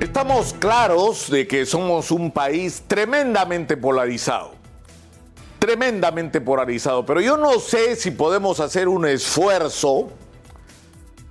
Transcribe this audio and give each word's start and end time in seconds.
Estamos 0.00 0.54
claros 0.58 1.30
de 1.30 1.46
que 1.46 1.66
somos 1.66 2.10
un 2.10 2.30
país 2.30 2.82
tremendamente 2.88 3.76
polarizado. 3.76 4.52
Tremendamente 5.58 6.40
polarizado. 6.40 7.04
Pero 7.04 7.20
yo 7.20 7.36
no 7.36 7.60
sé 7.60 7.96
si 7.96 8.10
podemos 8.10 8.60
hacer 8.60 8.88
un 8.88 9.06
esfuerzo 9.06 10.08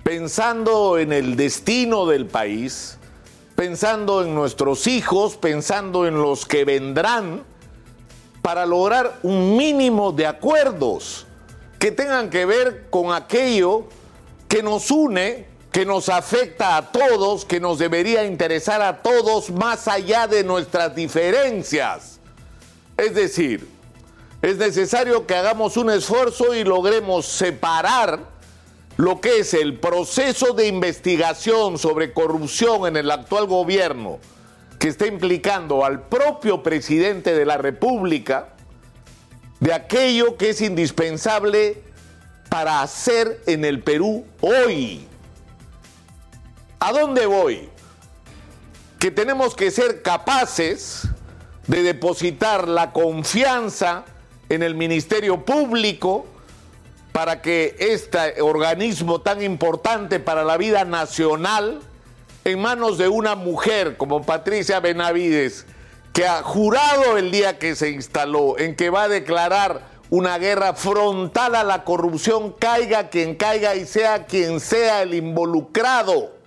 pensando 0.04 0.98
en 0.98 1.12
el 1.12 1.34
destino 1.34 2.06
del 2.06 2.26
país, 2.26 2.96
pensando 3.56 4.22
en 4.22 4.36
nuestros 4.36 4.86
hijos, 4.86 5.36
pensando 5.36 6.06
en 6.06 6.22
los 6.22 6.46
que 6.46 6.64
vendrán, 6.64 7.42
para 8.40 8.66
lograr 8.66 9.18
un 9.24 9.56
mínimo 9.56 10.12
de 10.12 10.28
acuerdos 10.28 11.26
que 11.80 11.90
tengan 11.90 12.30
que 12.30 12.46
ver 12.46 12.86
con 12.88 13.12
aquello 13.12 13.88
que 14.46 14.62
nos 14.62 14.92
une, 14.92 15.49
que 15.72 15.86
nos 15.86 16.08
afecta 16.08 16.76
a 16.76 16.90
todos, 16.90 17.44
que 17.44 17.60
nos 17.60 17.78
debería 17.78 18.24
interesar 18.24 18.82
a 18.82 19.02
todos 19.02 19.50
más 19.50 19.86
allá 19.86 20.26
de 20.26 20.42
nuestras 20.42 20.94
diferencias. 20.94 22.18
Es 22.96 23.14
decir, 23.14 23.68
es 24.42 24.56
necesario 24.56 25.26
que 25.26 25.34
hagamos 25.34 25.76
un 25.76 25.90
esfuerzo 25.90 26.54
y 26.54 26.64
logremos 26.64 27.26
separar 27.26 28.20
lo 28.96 29.20
que 29.20 29.38
es 29.40 29.54
el 29.54 29.78
proceso 29.78 30.54
de 30.54 30.66
investigación 30.66 31.78
sobre 31.78 32.12
corrupción 32.12 32.86
en 32.86 32.96
el 32.96 33.10
actual 33.10 33.46
gobierno, 33.46 34.18
que 34.78 34.88
está 34.88 35.06
implicando 35.06 35.84
al 35.84 36.02
propio 36.02 36.62
presidente 36.62 37.32
de 37.32 37.46
la 37.46 37.58
República, 37.58 38.48
de 39.60 39.72
aquello 39.72 40.36
que 40.36 40.50
es 40.50 40.60
indispensable 40.62 41.82
para 42.48 42.82
hacer 42.82 43.40
en 43.46 43.64
el 43.64 43.82
Perú 43.82 44.24
hoy. 44.40 45.06
¿A 46.82 46.92
dónde 46.92 47.26
voy? 47.26 47.68
Que 48.98 49.10
tenemos 49.10 49.54
que 49.54 49.70
ser 49.70 50.00
capaces 50.00 51.02
de 51.66 51.82
depositar 51.82 52.68
la 52.68 52.94
confianza 52.94 54.04
en 54.48 54.62
el 54.62 54.74
Ministerio 54.74 55.44
Público 55.44 56.24
para 57.12 57.42
que 57.42 57.76
este 57.78 58.40
organismo 58.40 59.20
tan 59.20 59.42
importante 59.42 60.20
para 60.20 60.42
la 60.42 60.56
vida 60.56 60.86
nacional, 60.86 61.80
en 62.46 62.58
manos 62.58 62.96
de 62.96 63.08
una 63.08 63.34
mujer 63.34 63.98
como 63.98 64.22
Patricia 64.22 64.80
Benavides, 64.80 65.66
que 66.14 66.26
ha 66.26 66.42
jurado 66.42 67.18
el 67.18 67.30
día 67.30 67.58
que 67.58 67.76
se 67.76 67.90
instaló 67.90 68.58
en 68.58 68.74
que 68.74 68.88
va 68.88 69.02
a 69.02 69.08
declarar 69.08 69.82
una 70.08 70.38
guerra 70.38 70.72
frontal 70.72 71.56
a 71.56 71.62
la 71.62 71.84
corrupción, 71.84 72.54
caiga 72.58 73.10
quien 73.10 73.34
caiga 73.34 73.74
y 73.74 73.84
sea 73.84 74.24
quien 74.24 74.60
sea 74.60 75.02
el 75.02 75.12
involucrado. 75.12 76.39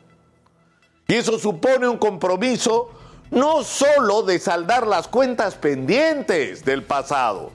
Y 1.14 1.18
eso 1.18 1.38
supone 1.38 1.88
un 1.88 2.00
compromiso 2.00 2.90
no 3.30 3.64
solo 3.64 4.24
de 4.24 4.40
saldar 4.40 4.88
las 4.88 5.08
cuentas 5.08 5.54
pendientes 5.54 6.66
del 6.66 6.82
pasado, 6.82 7.52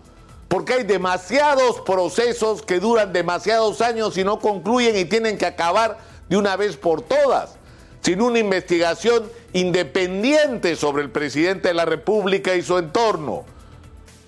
porque 0.46 0.74
hay 0.74 0.84
demasiados 0.84 1.80
procesos 1.80 2.62
que 2.62 2.78
duran 2.78 3.12
demasiados 3.12 3.80
años 3.80 4.16
y 4.16 4.22
no 4.22 4.38
concluyen 4.38 4.96
y 4.96 5.06
tienen 5.06 5.38
que 5.38 5.46
acabar 5.46 5.98
de 6.28 6.36
una 6.36 6.54
vez 6.54 6.76
por 6.76 7.02
todas, 7.02 7.56
sin 8.00 8.22
una 8.22 8.38
investigación 8.38 9.24
independiente 9.52 10.76
sobre 10.76 11.02
el 11.02 11.10
presidente 11.10 11.66
de 11.66 11.74
la 11.74 11.84
República 11.84 12.54
y 12.54 12.62
su 12.62 12.78
entorno, 12.78 13.44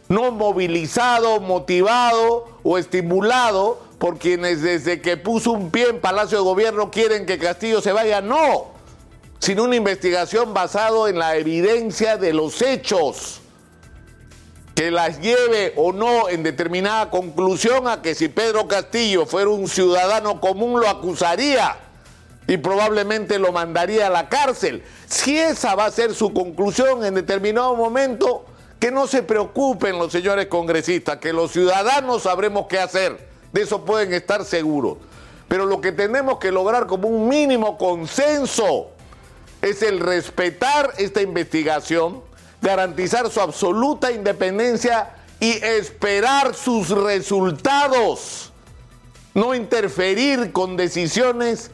no 0.08 0.32
movilizado, 0.32 1.38
motivado 1.38 2.48
o 2.64 2.78
estimulado 2.78 3.80
por 4.00 4.18
quienes 4.18 4.62
desde 4.62 5.00
que 5.00 5.16
puso 5.16 5.52
un 5.52 5.70
pie 5.70 5.88
en 5.90 6.00
Palacio 6.00 6.38
de 6.38 6.42
Gobierno 6.42 6.90
quieren 6.90 7.26
que 7.26 7.38
Castillo 7.38 7.80
se 7.80 7.92
vaya, 7.92 8.20
no, 8.20 8.79
sin 9.41 9.58
una 9.58 9.74
investigación 9.74 10.52
basada 10.52 11.08
en 11.08 11.19
la 11.19 11.36
evidencia 11.36 12.19
de 12.19 12.34
los 12.34 12.60
hechos 12.60 13.41
que 14.74 14.91
las 14.91 15.20
lleve 15.20 15.72
o 15.77 15.92
no 15.92 16.28
en 16.28 16.42
determinada 16.42 17.10
conclusión 17.10 17.88
a 17.88 18.02
que 18.02 18.14
si 18.14 18.28
Pedro 18.28 18.69
Castillo 18.69 19.26
fuera 19.26 19.48
un 19.48 19.66
ciudadano 19.66 20.41
común 20.41 20.81
lo 20.81 20.88
acusaría 20.88 21.76
y 22.47 22.59
probablemente 22.59 23.38
lo 23.38 23.50
mandaría 23.50 24.06
a 24.09 24.10
la 24.10 24.28
cárcel. 24.28 24.82
Si 25.06 25.38
esa 25.38 25.75
va 25.75 25.87
a 25.87 25.91
ser 25.91 26.14
su 26.14 26.32
conclusión 26.32 27.04
en 27.04 27.14
determinado 27.14 27.75
momento, 27.76 28.44
que 28.78 28.91
no 28.91 29.06
se 29.06 29.22
preocupen 29.22 29.98
los 29.98 30.12
señores 30.12 30.47
congresistas, 30.47 31.19
que 31.19 31.32
los 31.32 31.53
ciudadanos 31.53 32.22
sabremos 32.22 32.66
qué 32.66 32.78
hacer. 32.78 33.28
De 33.53 33.62
eso 33.62 33.84
pueden 33.84 34.12
estar 34.14 34.44
seguros. 34.44 34.98
Pero 35.48 35.66
lo 35.66 35.81
que 35.81 35.93
tenemos 35.93 36.38
que 36.38 36.50
lograr 36.50 36.87
como 36.87 37.09
un 37.09 37.28
mínimo 37.28 37.76
consenso 37.76 38.93
es 39.62 39.82
el 39.82 40.00
respetar 40.00 40.93
esta 40.98 41.22
investigación 41.22 42.22
garantizar 42.62 43.31
su 43.31 43.41
absoluta 43.41 44.12
independencia 44.12 45.10
y 45.38 45.53
esperar 45.65 46.54
sus 46.54 46.91
resultados, 46.91 48.53
no 49.34 49.54
interferir 49.54 50.53
con 50.53 50.76
decisiones 50.76 51.70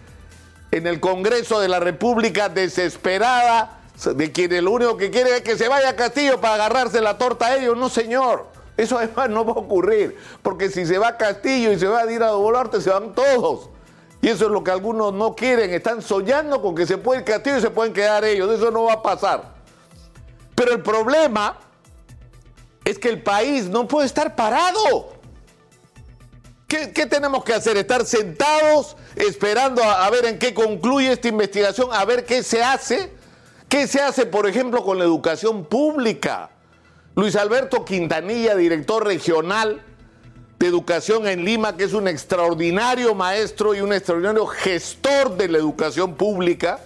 en 0.70 0.86
el 0.86 1.00
Congreso 1.00 1.60
de 1.60 1.68
la 1.68 1.80
República 1.80 2.48
desesperada 2.48 3.80
de 4.04 4.30
quienes 4.30 4.62
lo 4.62 4.72
único 4.72 4.96
que 4.96 5.10
quiere 5.10 5.36
es 5.36 5.42
que 5.42 5.56
se 5.56 5.68
vaya 5.68 5.90
a 5.90 5.96
Castillo 5.96 6.40
para 6.40 6.54
agarrarse 6.54 7.00
la 7.00 7.16
torta 7.18 7.46
a 7.46 7.56
ellos. 7.56 7.76
No, 7.76 7.88
señor. 7.88 8.46
Eso 8.76 8.98
además 8.98 9.30
no 9.30 9.42
va 9.42 9.52
a 9.52 9.56
ocurrir, 9.56 10.18
porque 10.42 10.68
si 10.68 10.84
se 10.84 10.98
va 10.98 11.08
a 11.08 11.16
Castillo 11.16 11.72
y 11.72 11.78
se 11.78 11.86
va 11.86 12.00
a 12.00 12.12
ir 12.12 12.22
a 12.22 12.32
Volarte, 12.32 12.80
se 12.82 12.90
van 12.90 13.14
todos. 13.14 13.70
Y 14.20 14.28
eso 14.28 14.46
es 14.46 14.50
lo 14.50 14.64
que 14.64 14.70
algunos 14.70 15.12
no 15.12 15.34
quieren, 15.34 15.72
están 15.72 16.02
soñando 16.02 16.60
con 16.60 16.74
que 16.74 16.86
se 16.86 16.98
puede 16.98 17.20
ir 17.20 17.24
Castillo 17.24 17.58
y 17.58 17.60
se 17.60 17.70
pueden 17.70 17.92
quedar 17.92 18.24
ellos. 18.24 18.50
Eso 18.50 18.70
no 18.70 18.84
va 18.84 18.94
a 18.94 19.02
pasar. 19.02 19.54
Pero 20.54 20.72
el 20.72 20.82
problema 20.82 21.58
es 22.84 22.98
que 22.98 23.08
el 23.08 23.22
país 23.22 23.68
no 23.68 23.86
puede 23.86 24.06
estar 24.06 24.34
parado. 24.34 25.12
¿Qué, 26.66 26.88
tenemos 27.06 27.44
que 27.44 27.54
hacer? 27.54 27.76
¿Estar 27.76 28.04
sentados 28.04 28.96
esperando 29.14 29.84
a, 29.84 30.10
ver 30.10 30.24
en 30.26 30.38
qué 30.38 30.52
concluye 30.52 31.12
esta 31.12 31.28
investigación, 31.28 31.90
a 31.92 32.04
ver 32.04 32.24
qué 32.24 32.42
se 32.42 32.62
hace? 32.62 33.12
¿Qué 33.68 33.86
se 33.86 34.00
hace, 34.00 34.26
por 34.26 34.48
ejemplo, 34.48 34.82
con 34.82 34.98
la 34.98 35.04
educación 35.04 35.64
pública? 35.64 36.50
Luis 37.14 37.36
Alberto 37.36 37.84
Quintanilla, 37.84 38.56
director 38.56 39.04
regional 39.04 39.85
de 40.58 40.66
educación 40.66 41.26
en 41.26 41.44
Lima, 41.44 41.76
que 41.76 41.84
es 41.84 41.92
un 41.92 42.08
extraordinario 42.08 43.14
maestro 43.14 43.74
y 43.74 43.80
un 43.80 43.92
extraordinario 43.92 44.46
gestor 44.46 45.36
de 45.36 45.48
la 45.48 45.58
educación 45.58 46.14
pública, 46.14 46.80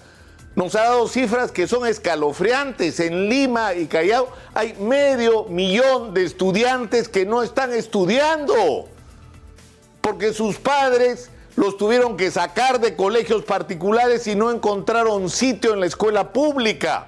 nos 0.57 0.75
ha 0.75 0.83
dado 0.83 1.07
cifras 1.07 1.53
que 1.53 1.69
son 1.69 1.87
escalofriantes. 1.87 2.99
En 3.01 3.29
Lima 3.29 3.75
y 3.75 3.87
Callao 3.87 4.29
hay 4.55 4.75
medio 4.75 5.45
millón 5.45 6.13
de 6.13 6.25
estudiantes 6.25 7.09
que 7.09 7.25
no 7.25 7.43
están 7.43 7.73
estudiando 7.73 8.89
porque 10.01 10.33
sus 10.33 10.57
padres 10.57 11.31
los 11.57 11.77
tuvieron 11.77 12.17
que 12.17 12.31
sacar 12.31 12.81
de 12.81 12.97
colegios 12.97 13.45
particulares 13.45 14.27
y 14.27 14.35
no 14.35 14.51
encontraron 14.51 15.29
sitio 15.29 15.75
en 15.75 15.81
la 15.81 15.87
escuela 15.87 16.33
pública. 16.33 17.07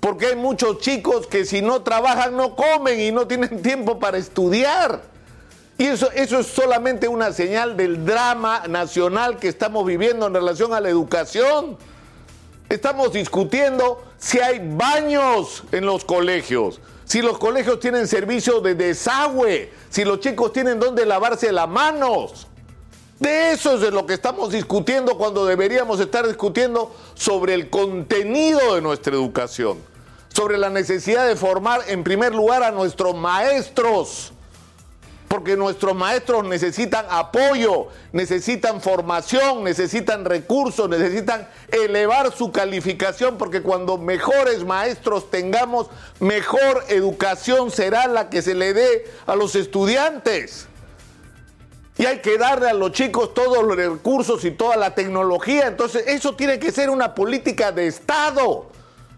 Porque 0.00 0.26
hay 0.26 0.36
muchos 0.36 0.78
chicos 0.78 1.26
que 1.26 1.44
si 1.44 1.62
no 1.62 1.82
trabajan 1.82 2.36
no 2.36 2.54
comen 2.54 3.00
y 3.00 3.10
no 3.10 3.26
tienen 3.26 3.60
tiempo 3.62 3.98
para 3.98 4.18
estudiar. 4.18 5.02
Y 5.78 5.86
eso, 5.86 6.10
eso 6.10 6.40
es 6.40 6.48
solamente 6.48 7.06
una 7.06 7.32
señal 7.32 7.76
del 7.76 8.04
drama 8.04 8.64
nacional 8.68 9.38
que 9.38 9.46
estamos 9.46 9.86
viviendo 9.86 10.26
en 10.26 10.34
relación 10.34 10.74
a 10.74 10.80
la 10.80 10.88
educación. 10.88 11.78
Estamos 12.68 13.12
discutiendo 13.12 14.02
si 14.18 14.40
hay 14.40 14.60
baños 14.60 15.62
en 15.70 15.86
los 15.86 16.04
colegios, 16.04 16.80
si 17.04 17.22
los 17.22 17.38
colegios 17.38 17.78
tienen 17.78 18.08
servicio 18.08 18.60
de 18.60 18.74
desagüe, 18.74 19.72
si 19.88 20.04
los 20.04 20.18
chicos 20.18 20.52
tienen 20.52 20.80
dónde 20.80 21.06
lavarse 21.06 21.52
las 21.52 21.68
manos. 21.68 22.48
De 23.20 23.52
eso 23.52 23.76
es 23.76 23.80
de 23.80 23.92
lo 23.92 24.04
que 24.04 24.14
estamos 24.14 24.50
discutiendo 24.50 25.16
cuando 25.16 25.46
deberíamos 25.46 26.00
estar 26.00 26.26
discutiendo 26.26 26.92
sobre 27.14 27.54
el 27.54 27.70
contenido 27.70 28.74
de 28.74 28.80
nuestra 28.80 29.14
educación, 29.14 29.78
sobre 30.28 30.58
la 30.58 30.70
necesidad 30.70 31.28
de 31.28 31.36
formar 31.36 31.82
en 31.86 32.02
primer 32.02 32.34
lugar 32.34 32.64
a 32.64 32.72
nuestros 32.72 33.14
maestros 33.14 34.32
porque 35.28 35.56
nuestros 35.56 35.94
maestros 35.94 36.44
necesitan 36.46 37.04
apoyo, 37.10 37.88
necesitan 38.12 38.80
formación, 38.80 39.62
necesitan 39.62 40.24
recursos, 40.24 40.88
necesitan 40.88 41.46
elevar 41.70 42.34
su 42.34 42.50
calificación, 42.50 43.36
porque 43.36 43.60
cuando 43.60 43.98
mejores 43.98 44.64
maestros 44.64 45.30
tengamos, 45.30 45.88
mejor 46.18 46.82
educación 46.88 47.70
será 47.70 48.06
la 48.06 48.30
que 48.30 48.40
se 48.40 48.54
le 48.54 48.72
dé 48.72 49.06
a 49.26 49.36
los 49.36 49.54
estudiantes. 49.54 50.66
Y 51.98 52.06
hay 52.06 52.20
que 52.20 52.38
darle 52.38 52.70
a 52.70 52.74
los 52.74 52.92
chicos 52.92 53.34
todos 53.34 53.62
los 53.64 53.76
recursos 53.76 54.44
y 54.44 54.52
toda 54.52 54.76
la 54.76 54.94
tecnología. 54.94 55.66
Entonces, 55.66 56.04
eso 56.06 56.36
tiene 56.36 56.58
que 56.58 56.70
ser 56.70 56.90
una 56.90 57.14
política 57.14 57.72
de 57.72 57.88
Estado. 57.88 58.66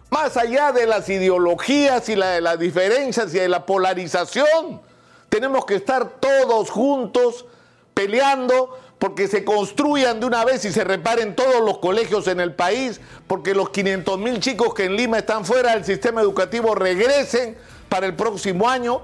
Más 0.09 0.35
allá 0.35 0.71
de 0.71 0.87
las 0.87 1.07
ideologías 1.07 2.09
y 2.09 2.15
la, 2.15 2.31
de 2.31 2.41
las 2.41 2.57
diferencias 2.59 3.33
y 3.35 3.37
de 3.37 3.47
la 3.47 3.67
polarización. 3.67 4.81
Tenemos 5.31 5.65
que 5.65 5.75
estar 5.75 6.19
todos 6.19 6.69
juntos 6.69 7.45
peleando 7.93 8.77
porque 8.99 9.29
se 9.29 9.45
construyan 9.45 10.19
de 10.19 10.25
una 10.25 10.43
vez 10.43 10.65
y 10.65 10.73
se 10.73 10.83
reparen 10.83 11.37
todos 11.37 11.61
los 11.61 11.77
colegios 11.77 12.27
en 12.27 12.41
el 12.41 12.53
país, 12.53 12.99
porque 13.27 13.55
los 13.55 13.69
500 13.69 14.19
mil 14.19 14.41
chicos 14.41 14.73
que 14.73 14.83
en 14.83 14.97
Lima 14.97 15.19
están 15.19 15.45
fuera 15.45 15.71
del 15.71 15.85
sistema 15.85 16.19
educativo 16.19 16.75
regresen 16.75 17.57
para 17.87 18.07
el 18.07 18.15
próximo 18.17 18.67
año 18.67 19.03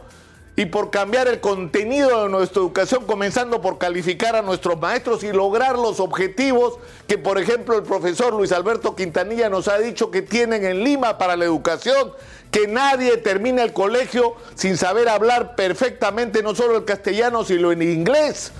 y 0.57 0.65
por 0.65 0.89
cambiar 0.89 1.29
el 1.29 1.39
contenido 1.39 2.24
de 2.24 2.29
nuestra 2.29 2.62
educación, 2.62 3.06
comenzando 3.06 3.62
por 3.62 3.77
calificar 3.77 4.35
a 4.35 4.41
nuestros 4.41 4.77
maestros 4.81 5.24
y 5.24 5.31
lograr 5.31 5.77
los 5.77 6.01
objetivos 6.01 6.79
que, 7.07 7.18
por 7.18 7.39
ejemplo, 7.39 7.77
el 7.77 7.83
profesor 7.83 8.33
Luis 8.33 8.51
Alberto 8.51 8.95
Quintanilla 8.95 9.50
nos 9.50 9.69
ha 9.69 9.77
dicho 9.77 10.12
que 10.12 10.24
tienen 10.24 10.65
en 10.65 10.83
Lima 10.83 11.18
para 11.18 11.38
la 11.38 11.45
educación, 11.45 12.12
que 12.51 12.67
nadie 12.67 13.17
termine 13.17 13.61
el 13.61 13.73
colegio 13.73 14.35
sin 14.55 14.77
saber 14.77 15.09
hablar 15.09 15.55
perfectamente 15.55 16.41
no 16.41 16.55
solo 16.55 16.77
el 16.77 16.85
castellano, 16.85 17.44
sino 17.44 17.71
el 17.71 17.81
inglés. 17.83 18.51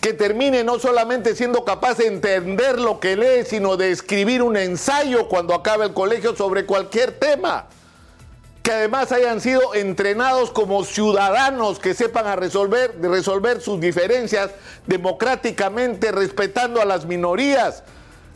Que 0.00 0.12
termine 0.12 0.62
no 0.62 0.78
solamente 0.78 1.34
siendo 1.34 1.64
capaz 1.64 1.98
de 1.98 2.06
entender 2.06 2.78
lo 2.78 3.00
que 3.00 3.16
lee, 3.16 3.44
sino 3.44 3.76
de 3.76 3.90
escribir 3.90 4.42
un 4.42 4.56
ensayo 4.56 5.28
cuando 5.28 5.54
acabe 5.54 5.86
el 5.86 5.92
colegio 5.92 6.36
sobre 6.36 6.66
cualquier 6.66 7.12
tema. 7.12 7.66
Que 8.62 8.72
además 8.72 9.10
hayan 9.12 9.40
sido 9.40 9.74
entrenados 9.74 10.50
como 10.50 10.84
ciudadanos 10.84 11.78
que 11.78 11.94
sepan 11.94 12.26
a 12.26 12.36
resolver, 12.36 12.96
resolver 13.00 13.60
sus 13.60 13.80
diferencias 13.80 14.50
democráticamente, 14.86 16.12
respetando 16.12 16.80
a 16.80 16.84
las 16.84 17.06
minorías, 17.06 17.82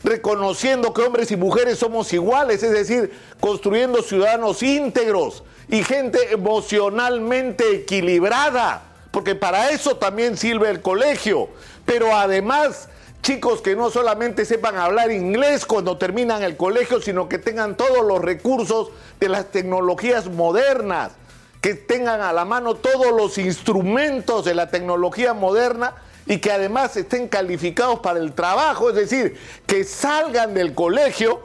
reconociendo 0.03 0.93
que 0.93 1.01
hombres 1.01 1.31
y 1.31 1.37
mujeres 1.37 1.79
somos 1.79 2.11
iguales, 2.13 2.61
es 2.63 2.71
decir, 2.71 3.11
construyendo 3.39 4.01
ciudadanos 4.01 4.61
íntegros 4.61 5.43
y 5.69 5.83
gente 5.83 6.33
emocionalmente 6.33 7.69
equilibrada, 7.71 8.83
porque 9.11 9.35
para 9.35 9.69
eso 9.69 9.97
también 9.97 10.37
sirve 10.37 10.69
el 10.69 10.81
colegio, 10.81 11.49
pero 11.85 12.15
además 12.15 12.89
chicos 13.21 13.61
que 13.61 13.75
no 13.75 13.89
solamente 13.89 14.43
sepan 14.43 14.75
hablar 14.75 15.09
inglés 15.09 15.65
cuando 15.65 15.97
terminan 15.97 16.43
el 16.43 16.57
colegio, 16.57 17.01
sino 17.01 17.29
que 17.29 17.37
tengan 17.37 17.77
todos 17.77 18.05
los 18.05 18.21
recursos 18.21 18.89
de 19.21 19.29
las 19.29 19.49
tecnologías 19.49 20.27
modernas, 20.29 21.13
que 21.61 21.75
tengan 21.75 22.19
a 22.19 22.33
la 22.33 22.43
mano 22.43 22.75
todos 22.75 23.13
los 23.13 23.37
instrumentos 23.37 24.43
de 24.43 24.53
la 24.53 24.69
tecnología 24.69 25.33
moderna 25.33 25.95
y 26.25 26.37
que 26.37 26.51
además 26.51 26.95
estén 26.95 27.27
calificados 27.27 27.99
para 27.99 28.19
el 28.19 28.33
trabajo, 28.33 28.89
es 28.89 28.95
decir, 28.95 29.37
que 29.65 29.83
salgan 29.83 30.53
del 30.53 30.73
colegio 30.73 31.41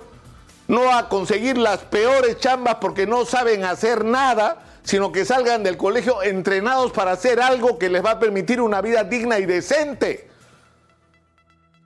no 0.69 0.93
a 0.93 1.09
conseguir 1.09 1.57
las 1.57 1.79
peores 1.79 2.39
chambas 2.39 2.77
porque 2.81 3.07
no 3.07 3.25
saben 3.25 3.65
hacer 3.65 4.05
nada, 4.05 4.59
sino 4.85 5.11
que 5.11 5.25
salgan 5.25 5.63
del 5.63 5.77
colegio 5.77 6.23
entrenados 6.23 6.93
para 6.93 7.13
hacer 7.13 7.41
algo 7.41 7.79
que 7.79 7.89
les 7.89 8.05
va 8.05 8.13
a 8.13 8.19
permitir 8.19 8.61
una 8.61 8.81
vida 8.81 9.03
digna 9.03 9.39
y 9.39 9.47
decente. 9.47 10.29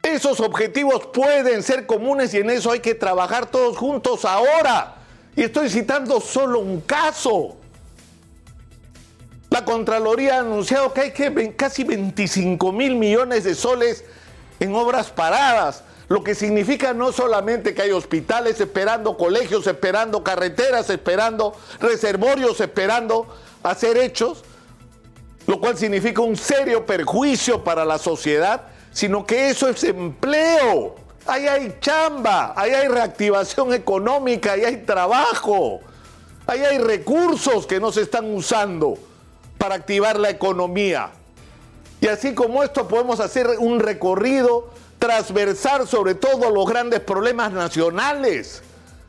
Esos 0.03 0.41
objetivos 0.41 1.07
pueden 1.07 1.63
ser 1.63 1.87
comunes 1.87 2.35
y 2.35 2.39
en 2.39 2.51
eso 2.51 2.73
hay 2.73 2.81
que 2.81 2.97
trabajar 2.97 3.47
todos 3.47 3.77
juntos 3.77 4.25
ahora. 4.25 4.97
Y 5.37 5.45
estoy 5.45 5.71
citando 5.71 6.21
solo 6.21 6.59
un 6.59 6.81
caso. 6.81 7.57
La 9.53 9.67
Contraloría 9.67 10.37
ha 10.37 10.41
anunciado 10.41 10.95
que 10.95 11.03
hay 11.03 11.11
que 11.11 11.55
casi 11.55 11.85
25 11.85 12.73
mil 12.73 12.95
millones 12.97 13.45
de 13.45 13.55
soles 13.55 14.03
en 14.59 14.75
obras 14.75 15.11
paradas, 15.11 15.85
lo 16.09 16.25
que 16.25 16.35
significa 16.35 16.95
no 16.95 17.13
solamente 17.13 17.75
que 17.75 17.83
hay 17.83 17.91
hospitales 17.91 18.59
esperando, 18.63 19.15
colegios 19.19 19.67
esperando, 19.67 20.25
carreteras 20.25 20.89
esperando, 20.89 21.55
reservorios 21.81 22.63
esperando 22.63 23.27
hacer 23.63 23.99
hechos, 23.99 24.43
lo 25.47 25.61
cual 25.61 25.77
significa 25.77 26.23
un 26.23 26.37
serio 26.37 26.87
perjuicio 26.87 27.63
para 27.63 27.85
la 27.85 27.99
sociedad, 27.99 28.69
sino 28.91 29.27
que 29.27 29.51
eso 29.51 29.69
es 29.69 29.85
empleo. 29.85 30.95
Ahí 31.27 31.47
hay 31.47 31.77
chamba, 31.79 32.55
ahí 32.57 32.71
hay 32.71 32.89
reactivación 32.89 33.75
económica, 33.75 34.53
ahí 34.53 34.65
hay 34.65 34.79
trabajo, 34.79 35.81
ahí 36.47 36.61
hay 36.61 36.79
recursos 36.79 37.67
que 37.67 37.79
no 37.79 37.93
se 37.93 38.01
están 38.01 38.35
usando 38.35 39.12
para 39.63 39.77
activar 39.77 40.19
la 40.19 40.29
economía. 40.29 41.11
Y 42.01 42.09
así 42.09 42.35
como 42.35 42.65
esto 42.65 42.89
podemos 42.89 43.21
hacer 43.21 43.47
un 43.61 43.79
recorrido 43.79 44.71
transversal 44.99 45.87
sobre 45.87 46.17
todos 46.17 46.53
los 46.53 46.67
grandes 46.67 46.99
problemas 46.99 47.53
nacionales. 47.53 48.61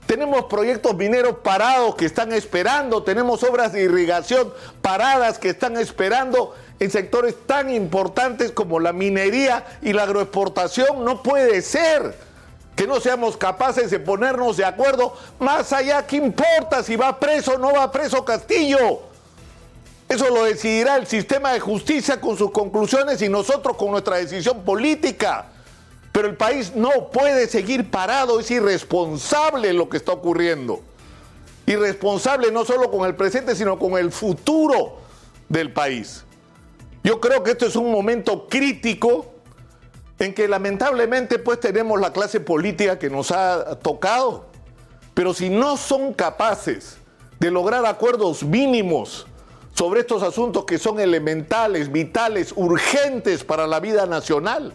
Tenemos 0.05 0.45
proyectos 0.45 0.95
mineros 0.95 1.38
parados 1.41 1.95
que 1.95 2.05
están 2.05 2.31
esperando, 2.33 3.01
tenemos 3.01 3.41
obras 3.41 3.73
de 3.73 3.81
irrigación 3.81 4.53
paradas 4.83 5.39
que 5.39 5.50
están 5.50 5.75
esperando 5.75 6.53
en 6.79 6.91
sectores 6.91 7.33
tan 7.47 7.73
importantes 7.73 8.51
como 8.51 8.79
la 8.79 8.94
minería 8.94 9.65
y 9.81 9.91
la 9.91 10.03
agroexportación. 10.03 11.03
No 11.03 11.23
puede 11.23 11.63
ser 11.63 12.15
que 12.75 12.85
no 12.85 13.00
seamos 13.00 13.38
capaces 13.38 13.89
de 13.89 14.00
ponernos 14.00 14.57
de 14.57 14.65
acuerdo. 14.65 15.17
Más 15.39 15.73
allá, 15.73 16.05
¿qué 16.05 16.17
importa 16.17 16.83
si 16.83 16.95
va 16.95 17.19
preso 17.19 17.53
o 17.53 17.57
no 17.57 17.73
va 17.73 17.91
preso 17.91 18.23
Castillo? 18.23 19.12
Eso 20.13 20.30
lo 20.30 20.44
decidirá 20.44 20.98
el 20.98 21.07
sistema 21.07 21.54
de 21.54 21.60
justicia 21.60 22.21
con 22.21 22.38
sus 22.38 22.51
conclusiones 22.51 23.19
y 23.24 23.30
nosotros 23.30 23.75
con 23.75 23.89
nuestra 23.89 24.18
decisión 24.18 24.63
política. 24.63 25.48
Pero 26.12 26.27
el 26.27 26.38
país 26.38 26.75
no 26.75 27.10
puede 27.10 27.48
seguir 27.48 27.89
parado, 27.89 28.39
es 28.39 28.51
irresponsable 28.51 29.74
lo 29.74 29.89
que 29.89 29.98
está 29.98 30.12
ocurriendo. 30.12 30.81
Irresponsable 31.65 32.51
no 32.51 32.63
solo 32.63 32.92
con 32.92 33.07
el 33.07 33.15
presente, 33.15 33.56
sino 33.56 33.80
con 33.80 33.98
el 33.98 34.12
futuro 34.12 35.00
del 35.50 35.74
país. 35.74 36.24
Yo 37.04 37.19
creo 37.19 37.42
que 37.42 37.50
esto 37.50 37.65
es 37.65 37.75
un 37.75 37.92
momento 37.92 38.48
crítico 38.48 39.33
en 40.19 40.36
que 40.36 40.48
lamentablemente 40.48 41.39
pues 41.39 41.60
tenemos 41.60 42.00
la 42.00 42.13
clase 42.13 42.39
política 42.39 43.00
que 43.00 43.10
nos 43.10 43.31
ha 43.31 43.80
tocado. 43.80 44.45
Pero 45.15 45.33
si 45.33 45.50
no 45.50 45.75
son 45.75 46.13
capaces 46.13 46.98
de 47.39 47.50
lograr 47.50 47.83
acuerdos 47.88 48.44
mínimos 48.44 49.25
sobre 49.73 50.01
estos 50.01 50.23
asuntos 50.23 50.65
que 50.65 50.77
son 50.77 50.99
elementales, 50.99 51.91
vitales, 51.91 52.53
urgentes 52.55 53.43
para 53.43 53.67
la 53.67 53.79
vida 53.79 54.05
nacional, 54.05 54.73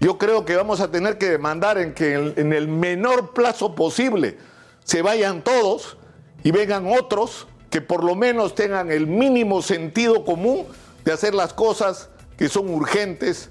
yo 0.00 0.18
creo 0.18 0.44
que 0.44 0.56
vamos 0.56 0.80
a 0.80 0.90
tener 0.90 1.18
que 1.18 1.30
demandar 1.30 1.78
en 1.78 1.94
que 1.94 2.14
en 2.14 2.52
el 2.52 2.68
menor 2.68 3.32
plazo 3.32 3.74
posible 3.74 4.38
se 4.84 5.02
vayan 5.02 5.42
todos 5.42 5.96
y 6.44 6.50
vengan 6.50 6.86
otros 6.86 7.46
que 7.70 7.80
por 7.80 8.04
lo 8.04 8.14
menos 8.14 8.54
tengan 8.54 8.90
el 8.90 9.06
mínimo 9.06 9.62
sentido 9.62 10.24
común 10.24 10.66
de 11.04 11.12
hacer 11.12 11.34
las 11.34 11.52
cosas 11.52 12.08
que 12.36 12.48
son 12.48 12.68
urgentes 12.70 13.50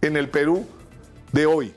en 0.00 0.16
el 0.16 0.28
Perú 0.28 0.66
de 1.32 1.46
hoy. 1.46 1.74